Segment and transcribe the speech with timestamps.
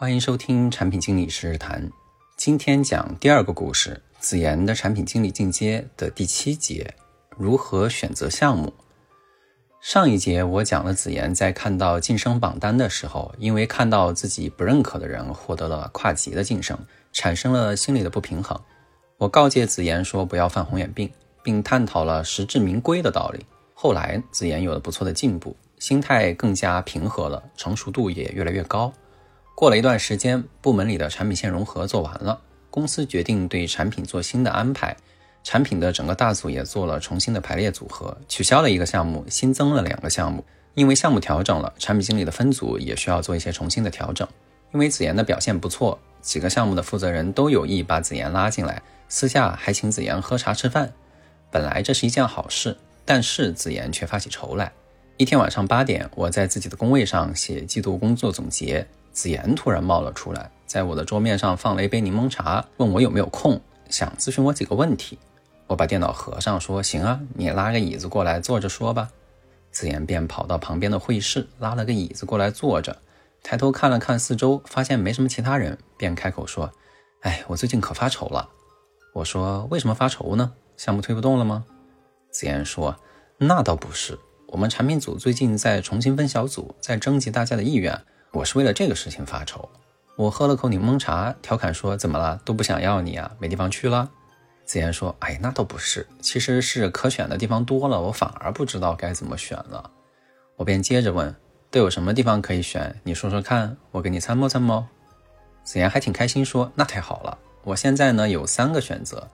[0.00, 1.90] 欢迎收听产品经理实时谈。
[2.36, 6.94] 今天讲第二个故事：子妍的产品经理进阶的第七节，
[7.36, 8.72] 如何选择项目。
[9.80, 16.78] 上一节我讲了子妍在看到晋升榜单的时候，因为看到自己不认可的人获得了跨级的晋升，
[17.12, 18.56] 产生了心理的不平衡。
[19.16, 21.10] 我告诫子妍说不要犯红眼病，
[21.42, 23.44] 并探讨了实至名归的道理。
[23.74, 25.56] 后来子妍有了不错的进步。
[25.80, 28.92] 心态更加平和了，成熟度也越来越高。
[29.58, 34.96] 过了一段时间，部门里的产品线融合做完了，公司决定对产品做新的安排，
[35.42, 40.44] 产品的整个大组也做了重新的排列组合，取消了一个项目，新增了两个项目。
[40.74, 44.28] 因为项目调整了，产品经理的分组也需要做一些重新的调整。
[44.72, 50.92] 因为子妍的表现不错，几个项目的负责人都有意把子妍拉进来，私下还请子妍喝茶吃饭。
[51.50, 54.70] 本来这是一件好事，但是子妍却发起愁来。
[55.16, 58.86] 一天晚上八点，我在自己的工位上写季度工作总结。
[59.18, 63.60] 子妍突然冒了出来，在我的桌面上放了一杯柠檬茶，问我有没有空，
[63.90, 65.18] 想咨询我几个问题。
[65.66, 69.10] 我把电脑合上，说：“行啊，你拉个椅子过来坐着说吧。”
[69.72, 72.96] 子妍便跑到旁边的会议室，拉了个椅子过来坐着，
[73.42, 76.70] 抬头看了看四周，发现没什么其他人，便开口说
[77.22, 78.48] ：“哎，我最近可发愁了。”
[79.14, 80.52] 我说：“为什么发愁呢？
[80.76, 81.64] 项目推不动了吗？”
[82.30, 82.94] 子妍说
[83.36, 84.16] ：“那倒不是。”
[84.46, 88.00] 我们产品组最近在重新分小组，在征集大家的意愿。
[88.38, 89.68] 我是为了这个事情发愁。
[90.14, 92.40] 我喝了口柠檬茶，调侃说：“怎么了？
[92.44, 93.28] 都不想要你啊？
[93.40, 94.08] 没地方去了？”
[94.64, 99.90] 子言说：“哎，那倒不是，其实是可选的地方多了，我反而不知道该怎么选了。”
[100.54, 101.34] 我便接着问
[101.68, 103.00] ：“都有什么地方可以选？
[103.02, 104.86] 你说说看，我给你参谋参谋。”
[105.64, 109.26] 子言还挺开心，说：“那太好了，我现在呢有三个选择。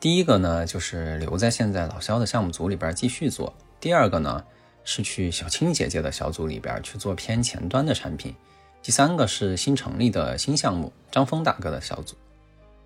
[0.00, 4.42] 第一个呢就是留在现在老肖的项目组里边继续做。”第二个呢，
[4.90, 8.34] 是去小青姐姐的小组里边去做偏前端的产品。
[8.82, 12.16] 第三个是新成立的新项目，张峰大哥的小组。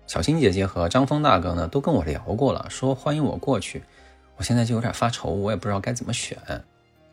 [0.05, 3.81] 小青姐姐和张峰大哥呢都跟我聊过了，说欢迎我过去。
[4.35, 6.37] 我现在就有点发愁，我也不知道该怎么选。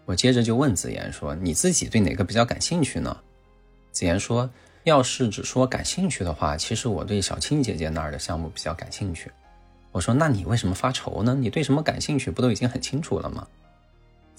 [0.07, 3.17] 我接着就问子妍说：“你自己对哪个比较感兴趣呢？”
[3.93, 4.51] 子妍说
[4.83, 9.31] ：“要是只说感兴趣的话，其实我对小青姐姐那儿的项目比较感兴趣。”
[9.93, 11.37] 我说：“那你为什么发愁呢？
[11.39, 13.47] 你对什么感兴趣，不都已经很清楚了吗？”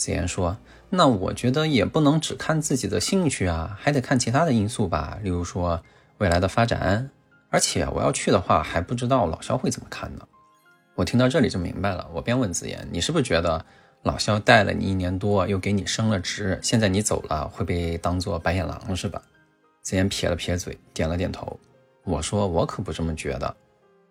[0.02, 0.58] 子言说
[0.90, 5.80] ：“那我觉得也不能只看自己的兴趣啊，还得看其他的因素吧，例如说
[6.18, 7.08] 未来的发展。
[7.52, 10.28] 而且我要去的话，还不知道老肖会怎么看呢。”
[10.98, 13.64] 我听到这里就明白了，我便问子言：“你是不是觉得
[14.02, 19.22] 老肖带了你一年多，又给你升了职，现在你走了会被当做白眼狼是吧？”
[19.84, 21.60] 子言撇了撇嘴，点了点头。
[22.06, 23.56] 我说：“我可不这么觉得。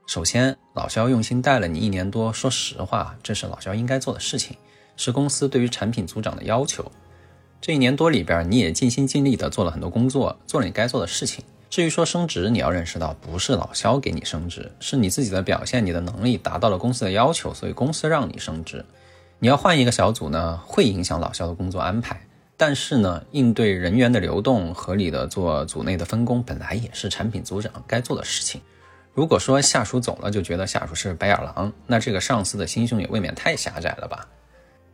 [0.06, 4.56] 首先，老肖用心带了你一年多，说实话，这是老肖应该做的事情。”
[4.96, 6.90] 是公司对于产品组长的要求。
[7.60, 11.44] 这一年多里边，你也尽心尽力的做了很多工作，做了你该做的事情。
[11.68, 18.84] 至于说升职，你要认识到，不是老肖给你升职，是你自己的表现，你的能力达到了公司的要求，所以公司让你升职。
[19.38, 22.20] 你要换一个小组呢，会影响老肖的工作安排。
[22.56, 28.60] 但是呢，应对人员的流动，合理的做组内的分工，本来也是产品组长该做的事情。
[29.14, 34.26] 如果说下属走了就觉得下属是白眼狼，那这个上司的心胸也未免太狭窄了吧？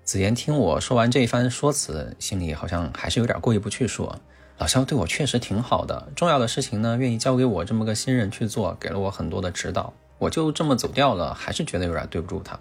[0.06, 4.21] 子妍听我说完这一番说辞，心里好像还是有点过意不去，说
[4.56, 9.93] ：“老肖对我确实挺好的，重要的事情呢，愿意交给我这么个新人去做，给了我很多的指导。
[10.19, 12.56] 我就这么走掉了，还是觉得有点对不住他。”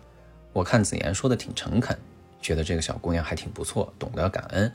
[0.53, 1.95] 我看子妍说的挺诚恳，
[2.41, 4.73] 觉得这个小姑娘还挺不错，懂得感恩。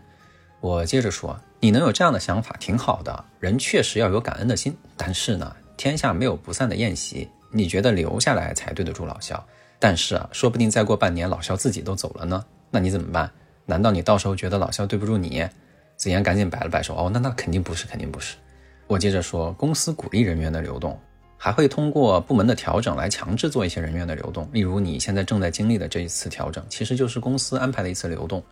[0.60, 4.76] 我接着说：“你能有这样的想法挺好的，人确实要有感恩的心。
[4.96, 9.44] 但是呢，天下没有不散的宴席，你觉得留下来才对得住老肖？
[9.80, 13.30] 但是啊，说不定再过半年，老肖自己都走了呢。”那你怎么办？
[13.66, 15.46] 难道你到时候觉得老肖对不住你？
[15.96, 18.36] 子妍赶紧摆了摆手，哦，那那肯定不是，肯定不是。
[18.86, 20.98] 我接着说，公司鼓励人员的流动，
[21.36, 24.48] 还会通过部门的调整来强制做一些人员的流动。
[24.52, 28.42] 例如你现在正在经历的这一次调整，其实就是公司安排的一次流动。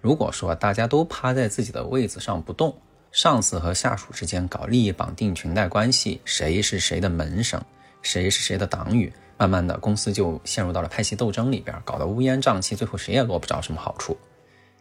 [0.00, 2.76] 如果说大家都趴在自己的位子上不动，
[3.10, 7.60] 上司和下属之间搞利益绑定、裙带关系，谁是谁的门生，
[8.02, 9.12] 谁是谁的党羽。
[9.38, 14.16] 慢慢的，公司就陷入到了派系斗争里边，搞得乌烟瘴气，最后谁也落不着什么好处。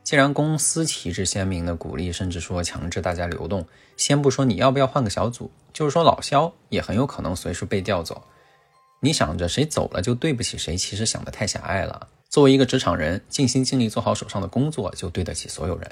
[0.04, 3.66] 既然公司旗帜鲜明的鼓励，甚至说强制大家流动，
[3.98, 8.24] 先不说你要不要换个小组，就是说老肖也很有可能随时被调走。
[9.00, 12.08] 你想着谁走了就对不起谁，其实想的太狭隘了。
[12.30, 15.92] 作为一个职场人，尽心尽力做好手上的工作，就对得起所有人。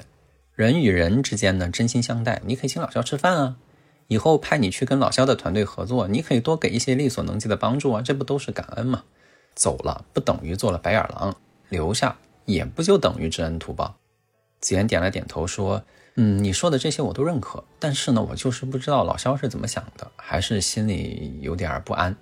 [0.54, 3.56] 人与人之间呢，真心相待，你可以请老肖吃饭啊。
[4.08, 9.04] 以后派你去跟老肖的团队合作，你可以多给一些力所能及的帮助啊，这不都是感恩吗？
[9.54, 11.34] 走了不等于做了白眼狼，
[11.70, 13.96] 留下也不就等于知恩图报。
[14.60, 15.82] 子妍点了点头说
[16.16, 22.14] ：“嗯，你说的这些我都认可，但是呢，我就是不知道老肖是怎么想的，还是心里有点不安。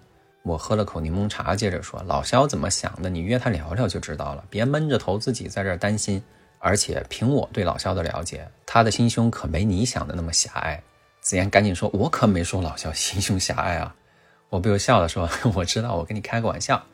[0.43, 3.11] 我喝了口柠檬茶，接着说：“老肖怎么想的？
[3.11, 6.23] 你约他聊聊就知道了，别闷着头自己在这儿担心。
[6.59, 10.83] 而且凭我对老肖的了解，他的心胸可没你想的那么狭隘。”
[11.25, 13.97] 子言赶紧说：“我可没说老肖心胸狭隘啊！”
[14.51, 15.27] 我不由笑了，说
[15.57, 16.85] ：“我知道，我跟你开个玩笑。”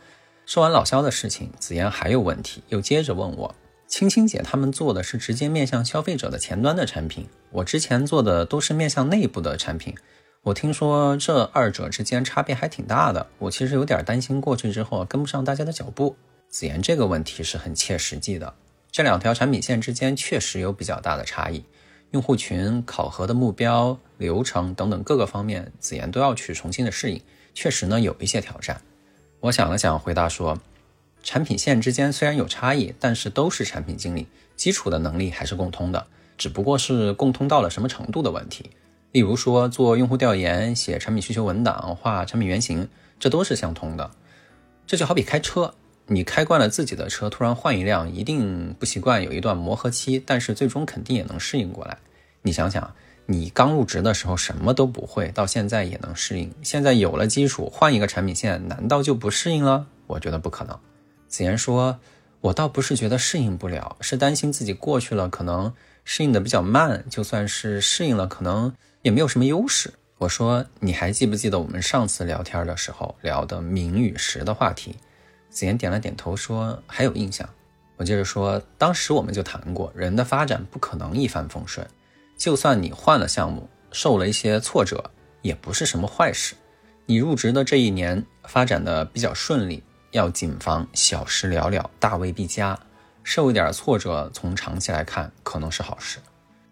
[0.46, 3.54] 说完老肖的事情，子言还有问题，又接着问我。
[3.88, 9.96] 青青姐他们做的是直接面向消费者的前端的产品，我之前做的都是面向内部的产品。
[10.42, 16.14] 我听说这二者之间差别还挺大的，我其实有点担心过去之后跟不上大家的脚步。
[16.48, 18.54] 子言这个问题是很切实际的，
[18.92, 21.64] 这两条产品线之间确实有比较大的差异，
[22.12, 27.22] 用户群、考核的目标、流程等等各个方面，子言都要去重新的适应，
[27.54, 28.80] 确实呢有一些挑战。
[29.40, 30.58] 我想了想，回答说。
[31.22, 34.26] 产品线之间虽然有差异，但是都是产品经理，
[34.56, 36.06] 基础的能力还是共通的，
[36.38, 38.70] 只不过是共通到了什么程度的问题。
[39.12, 44.10] 例如说做用户调研、写产品需求文档、画产品原型，这都是相通的。
[44.86, 45.74] 这就好比开车，
[46.12, 51.96] 你开惯了自己的车，突然换一辆，一定不习惯，有一段磨合期，但是最终肯定也能适应过来。
[52.42, 52.92] 你想想，
[53.26, 59.86] 你刚入职的时候什么都不会，到现在也能适应，现在有了基础，换一个产品线，难道就不适应了？
[60.08, 60.76] 我觉得不可能。
[61.28, 62.00] 子言说
[62.42, 65.72] ：“我倒不是觉得适应不了，是担心自己过去了可能
[66.04, 74.96] 适应的比较慢，就算是适应了，可能也没有什么优势。”我说：“你还记不记得我们上次聊天的时候聊的名与实的话题？”
[75.50, 77.46] 子言点了点头说：“还有印象。”
[77.98, 81.86] 我接着说：“当时我们就谈过，人的发展不可能一帆风顺，
[82.38, 85.10] 就算你换了项目，受了一些挫折，
[85.42, 86.54] 也不是什么坏事。
[87.04, 89.82] 你入职的这一年发展的比较顺利。”
[90.12, 92.76] 要谨防小事了了，大未必佳。
[93.22, 96.18] 受一点挫折，从长期来看，可能是好事。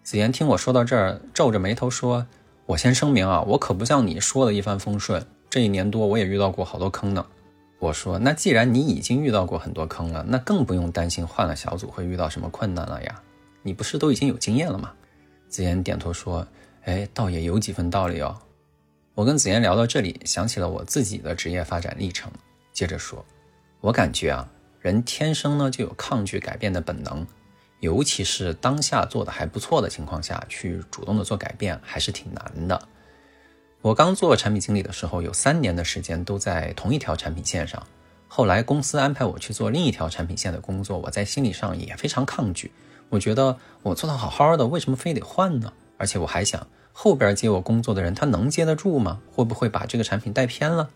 [0.03, 2.27] 子言听我说到这儿，皱着眉头说
[2.67, 5.25] ：“我先声明啊，我可不像你说的一帆风顺。
[5.49, 7.25] 这一年多，我也遇到过好多坑呢。”
[7.79, 13.23] 我说：“那既然你已经遇到过很多坑了，那更不用担心换了小组会遇到什么困难了呀。
[13.63, 14.93] 你不是都已经有经验了吗？”
[15.47, 16.45] 子言点头说
[16.83, 18.37] ：“哎，倒也有几分道理哦。”
[19.15, 22.31] 我跟子言聊到这里，想起了我自己的职业发展历程。
[22.73, 23.25] 接着说，
[23.81, 24.49] 我感觉啊，
[24.79, 27.25] 人天生呢就有抗拒改变的本能，
[27.79, 32.87] 尤其是当下做的还不错的情况下去主动的做改变，还是挺难的。
[33.81, 37.81] 我刚做产品经理的时候，有三年的时间都在同一条产品线上，
[38.27, 42.69] 后来公司安排我去做另一条产品线的工作，我在心理上也非常抗拒。
[43.07, 45.71] 我觉得我做的好好的，为什么非得换呢？
[45.97, 49.21] 而且我还想，后边接我工作的人他能接得住吗？
[49.31, 50.89] 会不会把这个产品带偏了？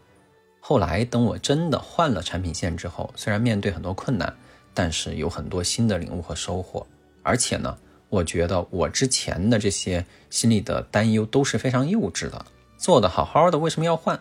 [0.59, 4.35] 后来等我真的换了产品线之后，虽然面对很多困难，
[4.73, 6.85] 但是有很多新的领悟和收获。
[7.21, 7.77] 而且呢，
[8.09, 12.45] 我觉得我之前的这些心里的担忧都是非常幼稚的。
[12.83, 14.19] 做的好好的，为什么要换？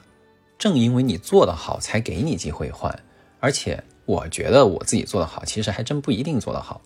[0.57, 2.97] 正因为你做得好，才给你机会换。
[3.41, 6.81] 而且我觉得我自己做得好，其实还真不一定做得好。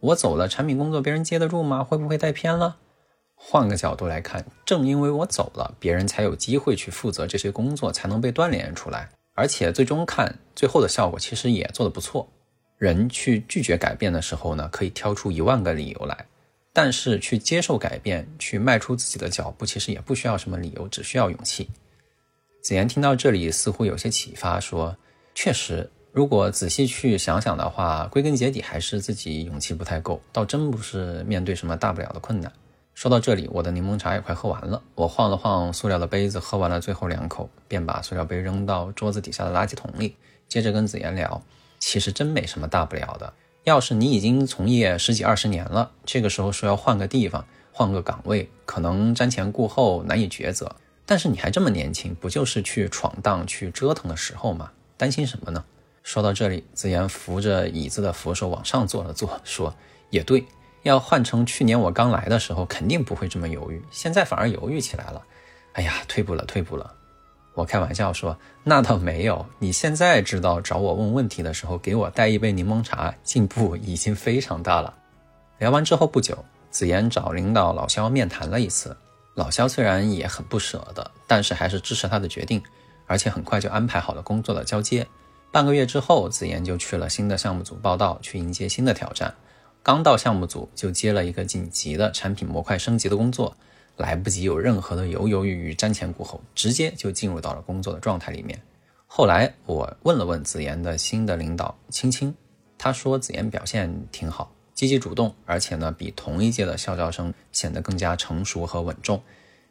[0.00, 1.84] 我走了，产品工作别人接得住吗？
[1.84, 2.78] 会不会带偏了？
[3.36, 9.08] 换个角度来看，正因为我走了，别人才有机会去负责这些工作，才能被锻炼出来。
[9.36, 12.28] 而且最终看最后的效果，其实也做得不错。
[12.78, 16.16] 人去拒绝改变的时候呢，可以挑出一万个理由来；
[16.72, 21.68] 但是去接受改变，去迈出自己的脚步，其实也不需要什么理由，只需要勇气。
[22.62, 24.96] 子言听到这里，似乎有些启发，说
[25.34, 32.52] ：“确实，如果仔细去想想的话，归根结底还是自己勇气不太够，倒真不是面对什么大不了的困难。”
[32.92, 34.82] 说到这里，我的柠檬茶也快喝完了。
[34.94, 40.14] 我晃了晃塑料的杯子，喝完了最后两口，便把塑料杯扔到桌子底下的垃圾桶里。
[40.46, 41.42] 接着跟子言聊，
[41.78, 43.32] 其实真没什么大不了的。
[43.64, 50.74] 要是你已经从业十几二十年了，这个时候说要换个地方、换个岗位，可能瞻前顾后，难以抉择。
[51.04, 54.70] 但是你还这么年轻，不就是去闯荡、去折腾的时候吗？
[54.96, 55.64] 担心什么呢？
[56.02, 59.74] 说到这里，子言扶着椅子的扶手往上坐了坐，说
[60.10, 60.44] ：“也对。”
[60.82, 65.22] 要换成去年我刚来的时候，肯定不会这么犹豫，现在反而犹豫起来了。
[65.74, 66.94] 哎呀，退步了，退步了。
[67.54, 69.44] 我开玩笑说，那倒没有。
[69.58, 74.94] 你现在知道找我问问题的时候，给我带一杯柠檬茶，进步已经非常大了。
[75.58, 76.38] 聊完之后不久，
[76.70, 78.96] 子言找领导老肖面谈了一次。
[79.34, 82.62] 老肖虽然也很不舍得，但是还是支持他的决定，
[83.06, 85.06] 而且很快就安排好了工作的交接。
[85.52, 89.34] 半个月之后，子言就去了新的项目组报道，去迎接新的挑战。
[89.82, 93.56] 刚到项目组就接了一个紧急的产品模块升级的工作，
[94.00, 98.60] 来不及有任何的犹犹豫豫、瞻前顾后，直接就进入到了工作的状态里面。
[99.06, 102.34] 后来我问了问子妍的新的领导青青，
[102.78, 109.22] 他说子妍表现挺好，积极主动，而且呢，比同一届的校招生显得更加成熟和稳重。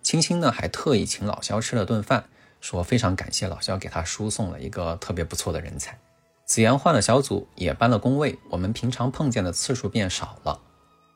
[0.02, 2.26] 青青呢，还特意请老肖吃了顿饭，
[2.62, 5.98] 说非常感谢老肖给他输送了一个特别不错的人才。
[6.46, 10.60] 子妍换了小组，也搬了工位，我们平常碰见的次数变少了。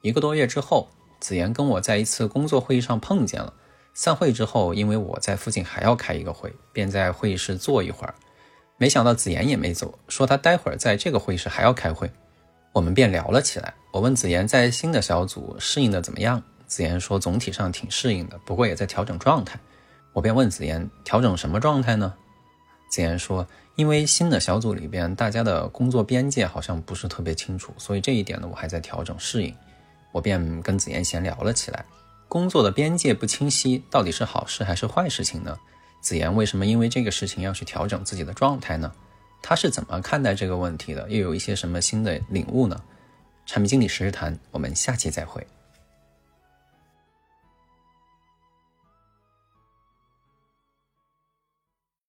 [0.01, 0.89] 一个多月之后，
[1.23, 3.53] 子妍跟我在一次工作会议上碰见了。
[3.93, 8.13] 散会之后，因为我在附近还要开一个会，便在会议室坐一会儿。
[8.75, 12.11] 没想到子妍也没走，说她待会儿在这个会议室还要开会。
[12.73, 13.73] 我们便聊了起来。
[13.93, 19.57] 我问子妍在新的小组适应的怎么样，子妍说总体上挺适应的，不过也在调整状态。
[20.11, 22.13] 我便问子妍调整什么状态呢？
[22.89, 29.55] 子妍说，因为新的小组里边大家的工作边界好像不是特别清楚，所以这一点呢我还在调整适应。
[30.13, 31.84] 我便跟子妍闲聊了起来，
[32.29, 35.58] 工作的边界不清晰到底是好事还是坏事情呢？
[36.00, 38.93] 子妍为什么因为这个事情要去调整自己的状态呢？
[39.41, 41.10] 他是怎么看待这个问题的？
[41.10, 42.82] 又有一些什么新的领悟呢？
[43.46, 45.46] 产品经理实时谈，我们下期再会。